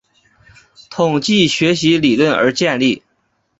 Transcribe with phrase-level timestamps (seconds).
[0.89, 3.03] 统计学习理论而建立。